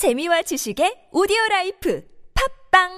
[0.00, 2.02] 재미와 지식의 오디오 라이프
[2.72, 2.88] 팝빵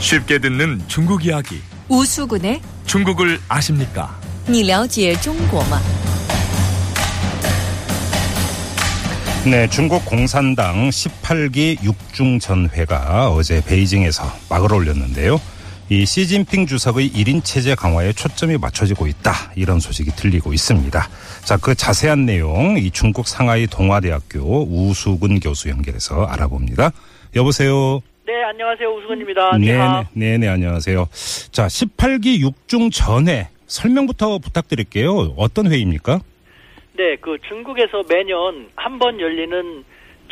[0.00, 1.60] 쉽게 듣는 중국 이야기.
[1.90, 4.18] 우수군의 중국을 아십니까?
[4.48, 5.78] 你了解中国吗?
[9.44, 15.38] 네, 중국 공산당 18기 육중전회가 어제 베이징에서 막을 올렸는데요.
[15.90, 19.32] 이 시진핑 주석의 1인 체제 강화에 초점이 맞춰지고 있다.
[19.56, 21.00] 이런 소식이 들리고 있습니다.
[21.44, 26.90] 자, 그 자세한 내용 이 중국 상하이 동아대학교 우수근 교수 연결해서 알아봅니다.
[27.36, 28.02] 여보세요.
[28.26, 28.86] 네, 안녕하세요.
[28.96, 29.52] 우수근입니다.
[29.52, 30.04] 네네, 니하.
[30.12, 31.08] 네네, 안녕하세요.
[31.52, 35.32] 자, 18기 육중전회 설명부터 부탁드릴게요.
[35.38, 36.20] 어떤 회의입니까?
[36.98, 39.84] 네, 그 중국에서 매년 한 번 열리는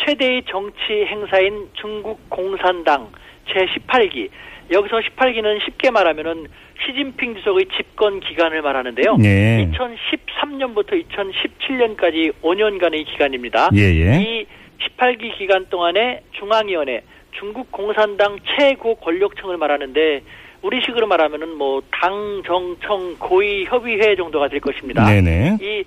[0.05, 0.77] 최대의 정치
[1.09, 3.09] 행사인 중국 공산당
[3.53, 4.29] 제 18기.
[4.71, 6.47] 여기서 18기는 쉽게 말하면은
[6.85, 9.17] 시진핑 주석의 집권 기간을 말하는데요.
[9.17, 9.71] 네.
[9.73, 13.71] 2013년부터 2017년까지 5년간의 기간입니다.
[13.75, 14.21] 예, 예.
[14.23, 14.47] 이
[14.99, 17.03] 18기 기간 동안에 중앙위원회,
[17.39, 20.23] 중국 공산당 최고 권력층을 말하는데
[20.63, 25.05] 우리식으로 말하면은 뭐 당 정청 고위 협의회 정도가 될 것입니다.
[25.07, 25.59] 네네.
[25.61, 25.85] 이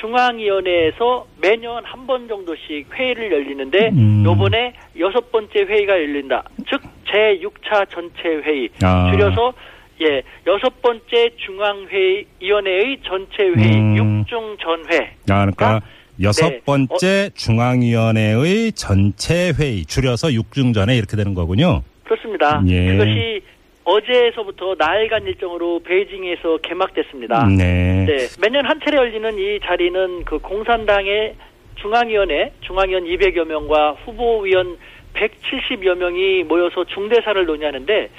[0.00, 4.22] 중앙위원회에서 매년 한 번 정도씩 회의를 열리는데 음.
[4.24, 6.44] 요번에 여섯 번째 회의가 열린다.
[6.70, 6.80] 즉
[7.16, 9.10] 제 6차 전체 회의 아.
[9.10, 9.54] 줄여서
[10.02, 13.96] 예 여섯 번째 중앙회의 위원회의 전체 회의 음.
[13.96, 15.16] 육중전회.
[15.30, 15.80] 아, 그러니까
[16.20, 16.60] 여섯 네.
[16.66, 21.82] 번째 중앙위원회의 전체 회의 줄여서 육중전회 이렇게 되는 거군요.
[22.04, 22.62] 그렇습니다.
[22.66, 22.92] 예.
[22.92, 23.40] 그것이
[23.84, 27.46] 어제에서부터 나흘간 일정으로 베이징에서 개막됐습니다.
[27.46, 28.04] 네.
[28.06, 31.34] 네, 매년 한 차례 열리는 이 자리는 그 공산당의
[31.76, 34.76] 중앙위원회, 중앙위원 200여 명과 후보위원
[35.16, 38.10] 170여 명이 모여서 중대사를 논의하는데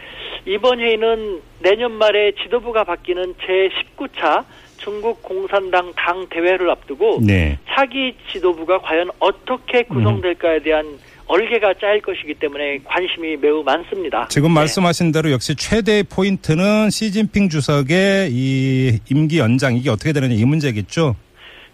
[0.45, 4.45] 이번 회의는 내년 말에 지도부가 바뀌는 제19차
[4.77, 7.57] 중국 공산당 당 대회를 앞두고 네.
[7.69, 14.27] 차기 지도부가 과연 어떻게 구성될까에 대한 얼개가 짜일 것이기 때문에 관심이 매우 많습니다.
[14.29, 14.55] 지금 네.
[14.55, 21.15] 말씀하신 대로 역시 최대 포인트는 시진핑 주석의 이 임기 연장 이게 어떻게 되느냐 이 문제겠죠.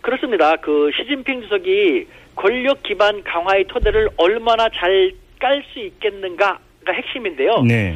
[0.02, 0.56] 그렇습니다.
[0.58, 5.12] 그 시진핑 주석이 권력 기반 강화의 토대를 얼마나 잘
[5.44, 7.64] 깔 수 있겠는가가 핵심인데요.
[7.68, 7.96] 네.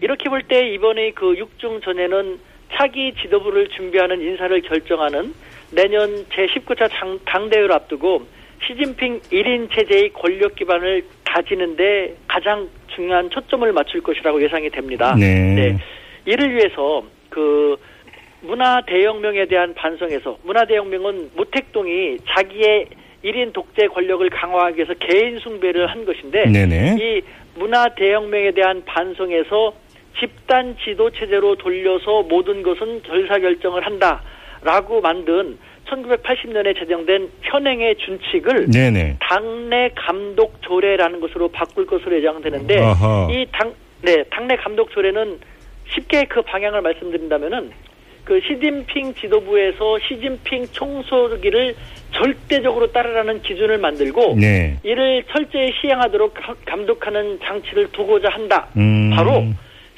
[0.00, 2.38] 이렇게 볼 때 이번에 그 육중 전에는
[2.74, 5.34] 차기 지도부를 준비하는 인사를 결정하는
[5.72, 8.22] 내년 제19차 장- 당대회를 앞두고
[8.64, 15.14] 시진핑 1인 체제의 권력 기반을 다지는데 가장 중요한 초점을 맞출 것이라고 예상이 됩니다.
[15.18, 15.76] 네.
[16.24, 17.76] 이를 위해서 그
[18.42, 22.86] 문화 대혁명에 대한 반성에서 문화 대혁명은 무택동이 자기의
[23.26, 26.96] 1인 독재 권력을 강화하기 위해서 개인 숭배를 한 것인데 네네.
[27.00, 27.22] 이
[27.58, 29.74] 문화 대혁명에 대한 반성에서
[30.18, 39.16] 집단 지도 체제로 돌려서 모든 것은 결사 결정을 한다라고 만든 1980년에 제정된 현행의 준칙을 네네.
[39.20, 42.74] 당내 감독 조례라는 것으로 바꿀 것으로 예정되는데.
[43.30, 45.38] 이 당 네, 당내 감독 조례는
[45.94, 47.70] 쉽게 그 방향을 말씀드린다면은
[48.26, 51.76] 그 시진핑 지도부에서 시진핑 총소기를
[52.12, 54.78] 절대적으로 따르라는 기준을 만들고 네.
[54.82, 58.66] 이를 철저히 시행하도록 가- 감독하는 장치를 두고자 한다.
[58.76, 59.10] 음.
[59.14, 59.44] 바로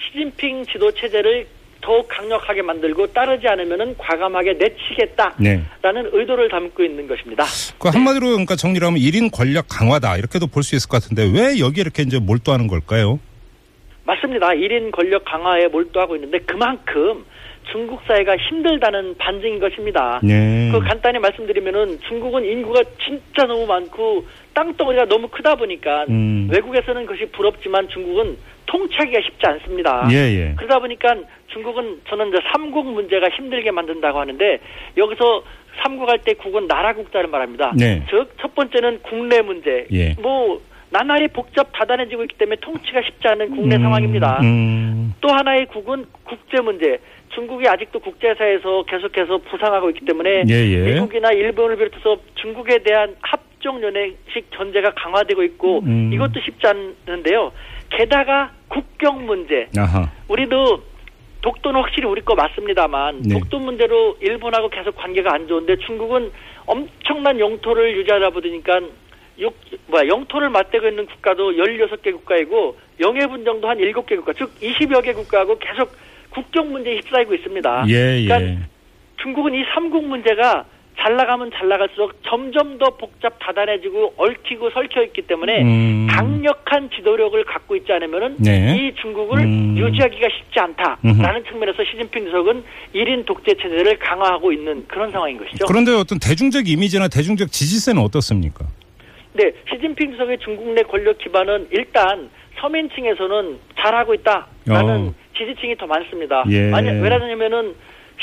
[0.07, 1.47] 시진핑 지도 체제를
[1.81, 5.63] 더욱 강력하게 만들고 따르지 않으면은 과감하게 내치겠다라는 네.
[6.13, 7.45] 의도를 담고 있는 것입니다.
[7.79, 11.59] 그 한마디로 그러니까 정리를 하면 1인 권력 강화다 이렇게도 볼 수 있을 것 같은데 왜
[11.61, 13.21] 여기 이렇게 이제 몰두하는 걸까요?
[14.05, 14.49] 맞습니다.
[14.49, 17.25] 1인 권력 강화에 몰두하고 있는데 그만큼
[17.71, 20.21] 중국 사회가 힘들다는 반증인 것입니다.
[20.23, 20.71] 네.
[20.73, 24.25] 그 간단히 말씀드리면은 중국은 인구가 진짜 너무 많고
[24.55, 26.49] 땅덩어리가 너무 크다 보니까 음.
[26.51, 28.37] 외국에서는 그것이 부럽지만 중국은
[28.67, 30.09] 통치하기가 쉽지 않습니다.
[30.11, 30.55] 예, 예.
[30.57, 31.17] 그러다 보니까
[31.49, 34.59] 중국은 저는 이제 삼국 문제가 힘들게 만든다고 하는데
[34.97, 35.43] 여기서
[35.83, 37.73] 삼국할 때 국은 나라 국자를 말합니다.
[37.77, 38.03] 네.
[38.11, 39.87] 즉첫 번째는 국내 문제.
[39.93, 40.15] 예.
[40.21, 40.61] 뭐
[40.99, 44.41] 나날이 복잡 다단해지고 있기 때문에 통치가 쉽지 않은 국내 음, 상황입니다.
[44.43, 45.15] 음.
[45.21, 46.99] 또 하나의 국은 국제 문제.
[47.33, 50.93] 중국이 아직도 국제사에서 계속해서 부상하고 있기 때문에 예, 예.
[50.93, 56.11] 미국이나 일본을 비롯해서 중국에 대한 합종 연애식 견제가 강화되고 있고 음.
[56.13, 57.53] 이것도 쉽지 않는데요.
[57.91, 59.69] 게다가 국경 문제.
[59.77, 60.11] 아하.
[60.27, 60.83] 우리도
[61.43, 63.35] 독도는 확실히 우리 거 맞습니다만 네.
[63.35, 66.33] 독도 문제로 일본하고 계속 관계가 안 좋은데 중국은
[66.67, 68.81] 엄청난 영토를 유지하다 보니까
[69.39, 69.55] 육,
[69.87, 75.13] 뭐야, 영토를 맞대고 있는 국가도 16개 국가이고 영해분 정도 한 7개 국가, 즉 20여 개
[75.13, 75.93] 국가하고 계속
[76.31, 77.85] 국경 문제에 휩싸이고 있습니다.
[77.89, 78.27] 예, 예.
[78.27, 78.67] 그러니까
[79.23, 80.65] 중국은 이 삼국 문제가
[81.01, 86.09] 잘 나가면 잘 나갈수록 점점 더 복잡 다단해지고 얽히고 설켜 있기 때문에 음.
[86.11, 88.77] 강력한 지도력을 갖고 있지 않으면은 네.
[88.77, 89.77] 이 중국을 음.
[89.79, 91.45] 유지하기가 쉽지 않다라는 음흠.
[91.49, 92.65] 측면에서 시진핑 주석은
[92.97, 95.67] 1인 독재 체제를 강화하고 있는 그런 상황인 것이죠.
[95.67, 98.67] 그런데 어떤 대중적 이미지나 대중적 지지세는 어떻습니까?
[99.39, 102.29] 네, 시진핑 주석의 중국 내 권력 기반은 일단
[102.61, 105.15] 서민층에서는 잘하고 있다라는 어.
[105.37, 106.45] 지지층이 더 많습니다.
[106.51, 106.69] 예.
[106.71, 107.73] 만약 왜냐하면은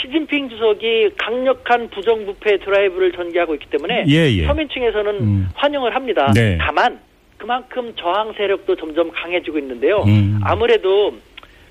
[0.01, 4.45] 시진핑 주석이 강력한 부정부패 드라이브를 전개하고 있기 때문에 예, 예.
[4.45, 5.49] 서민층에서는 음.
[5.55, 6.33] 환영을 합니다.
[6.35, 6.57] 네.
[6.59, 6.99] 다만
[7.37, 10.03] 그만큼 저항 세력도 점점 강해지고 있는데요.
[10.05, 10.41] 음.
[10.43, 11.13] 아무래도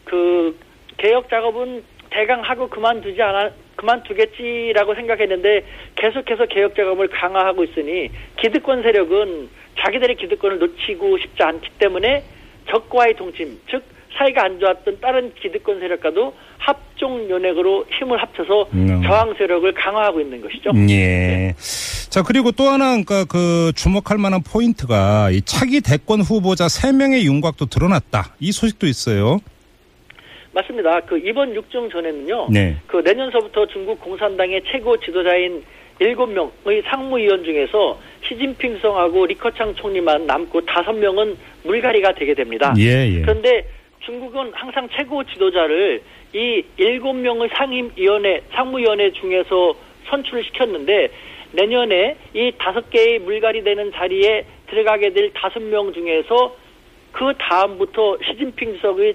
[0.05, 0.59] 그
[0.97, 5.65] 개혁 작업은 대강 하고 그만두지 않아 그만두겠지라고 생각했는데
[5.97, 8.11] 계속해서 개혁 작업을 강화하고 있으니
[8.41, 9.49] 기득권 세력은
[9.79, 12.23] 자기들의 기득권을 놓치고 싶지 않기 때문에
[12.71, 13.83] 적과의 동침, 즉
[14.17, 19.03] 사이가 안 좋았던 다른 기득권 세력과도 합종 연획으로 힘을 합쳐서 음.
[19.03, 20.71] 저항 세력을 강화하고 있는 것이죠.
[20.89, 21.55] 예.
[22.09, 27.27] 자, 그리고 또 하나, 그러니까 그 주목할 만한 포인트가 이 차기 대권 후보자 3 명의
[27.27, 28.37] 윤곽도 드러났다.
[28.39, 29.41] 이 소식도 있어요.
[30.55, 31.01] 맞습니다.
[31.01, 32.49] 그 이번 6중 전에는요.
[32.51, 32.77] 네.
[32.87, 35.65] 그 내년서부터 중국 공산당의 최고 지도자인
[36.01, 42.73] 7명의 상무위원 중에서 시진핑 성하고 리커창 총리만 남고 5명은 물갈이가 되게 됩니다.
[42.79, 43.21] 예, 예.
[43.21, 43.67] 그런데
[44.01, 46.03] 중국은 항상 최고 지도자를
[46.33, 49.75] 이 7명의 상임위원회, 상무위원회 중에서
[50.09, 51.11] 선출을 시켰는데
[51.53, 56.57] 내년에 이 다섯 개의 물갈이 되는 자리에 들어가게 될 다섯 명 중에서
[57.13, 59.15] 그 다음부터 시진핑 주석의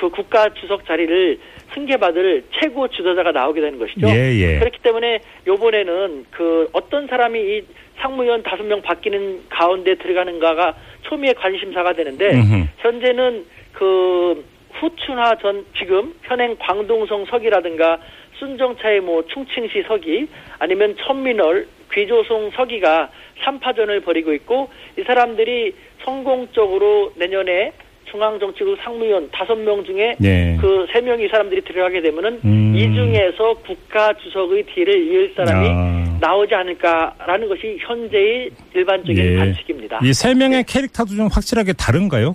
[0.00, 1.38] 그 국가 주석 자리를
[1.74, 4.08] 승계받을 최고 지도자가 나오게 되는 것이죠.
[4.08, 4.58] 예, 예.
[4.58, 7.62] 그렇기 때문에 요번에는 그 어떤 사람이 이
[7.98, 12.66] 상무위원 다섯 명 바뀌는 가운데 들어가는가가 초미의 관심사가 되는데 음흠.
[12.78, 13.44] 현재는
[13.74, 14.42] 그
[14.72, 17.98] 후춘하 전 지금 현행 광동성 서기라든가
[18.38, 23.10] 순정차의 뭐 충칭시 서기 아니면 천민월 귀조송 서기가
[23.42, 25.74] 3파전을 벌이고 있고 이 사람들이
[26.04, 27.72] 성공적으로 내년에
[28.06, 30.56] 중앙정치국 상무위원 다섯 명 중에 네.
[30.60, 32.74] 그세 명이 이 사람들이 들어가게 되면은 음.
[32.76, 36.18] 이 중에서 국가 주석의 뒤를 이을 사람이 아.
[36.20, 39.36] 나오지 않을까라는 것이 현재의 일반적인 예.
[39.36, 40.00] 관측입니다.
[40.02, 42.34] 이 세 명의 캐릭터도 좀 확실하게 다른가요?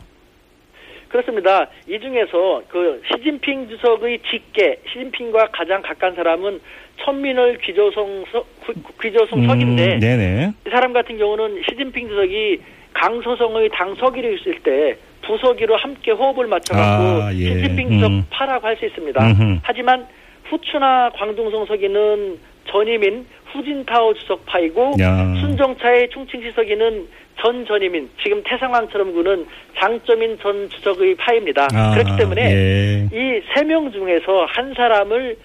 [1.10, 1.68] 그렇습니다.
[1.88, 6.60] 이 중에서 그 시진핑 주석의 직계, 시진핑과 가장 가까운 사람은
[7.04, 10.54] 천민월 귀조성 서, 구- 귀조성 석인데 음.
[10.66, 12.60] 이 사람 같은 경우는 시진핑 주석이
[12.94, 17.46] 강소성의 당 서기로 있을 때 부서기로 함께 호흡을 맞춰갖고 아, 예.
[17.46, 18.24] 시진핑 주석 음.
[18.30, 19.26] 파라고 할 수 있습니다.
[19.26, 19.60] 음흠.
[19.64, 20.06] 하지만
[20.46, 22.38] 후추나 광동성 서기는
[22.70, 25.34] 전임인 후진타오 주석파이고 야.
[25.40, 27.08] 순정차의 충칭시 서기는
[27.42, 29.46] 전 전임인 지금 태상왕처럼 구는
[29.78, 31.68] 장점인 전 주석의 파입니다.
[31.74, 33.06] 아, 그렇기 때문에 예.
[33.12, 35.38] 이세 명 중에서 한 사람을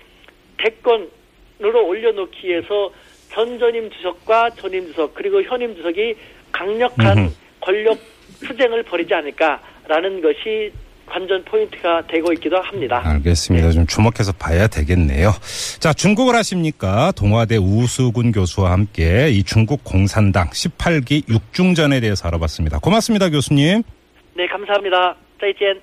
[0.58, 2.90] 대권으로 올려놓기 위해서
[3.30, 6.14] 전 전임 주석과 전임 주석 그리고 현임 주석이
[6.52, 7.30] 강력한 음흠.
[7.60, 7.98] 권력
[8.46, 10.72] 투쟁을 벌이지 않을까라는 것이
[11.06, 13.02] 관전 포인트가 되고 있기도 합니다.
[13.04, 13.72] 알겠습니다.
[13.72, 15.32] 좀 주목해서 봐야 되겠네요.
[15.80, 17.12] 자, 중국을 하십니까?
[17.16, 22.78] 동아대 우수군 교수와 함께 이 중국 공산당 18기 육중전에 대해서 알아봤습니다.
[22.78, 23.82] 고맙습니다, 교수님.
[24.36, 25.16] 네, 감사합니다.
[25.40, 25.74] 再见.